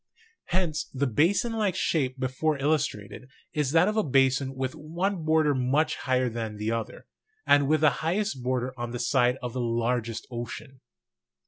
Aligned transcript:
Hence 0.45 0.85
the 0.85 1.05
basin 1.05 1.53
like 1.53 1.75
shape 1.75 2.17
before 2.19 2.57
illustrated 2.57 3.29
is 3.53 3.71
that 3.73 3.87
of 3.87 3.95
a 3.97 4.01
basin 4.03 4.55
with 4.55 4.73
one 4.73 5.23
border 5.23 5.53
much 5.53 5.95
higher 5.95 6.27
than 6.27 6.55
the 6.57 6.71
other; 6.71 7.05
and 7.45 7.67
with 7.67 7.81
the 7.81 7.91
highest 8.01 8.41
border 8.41 8.73
on 8.79 8.93
the 8.93 8.97
side 8.99 9.37
of 9.43 9.53
the 9.53 9.61
largest 9.61 10.25
ocean. 10.31 10.81